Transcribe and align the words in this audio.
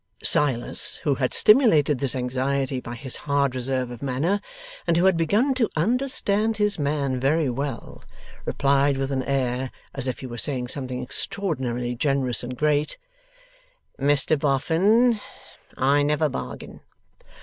Silas, 0.23 0.95
who 1.03 1.13
had 1.13 1.31
stimulated 1.31 1.99
this 1.99 2.15
anxiety 2.15 2.79
by 2.79 2.95
his 2.95 3.17
hard 3.17 3.53
reserve 3.53 3.91
of 3.91 4.01
manner, 4.01 4.41
and 4.87 4.97
who 4.97 5.05
had 5.05 5.15
begun 5.15 5.53
to 5.53 5.69
understand 5.75 6.57
his 6.57 6.79
man 6.79 7.19
very 7.19 7.47
well, 7.51 8.03
replied 8.45 8.97
with 8.97 9.11
an 9.11 9.21
air; 9.21 9.69
as 9.93 10.07
if 10.07 10.21
he 10.21 10.25
were 10.25 10.39
saying 10.39 10.67
something 10.67 11.03
extraordinarily 11.03 11.93
generous 11.93 12.41
and 12.41 12.57
great: 12.57 12.97
'Mr 13.99 14.39
Boffin, 14.39 15.19
I 15.77 16.01
never 16.01 16.29
bargain. 16.29 16.79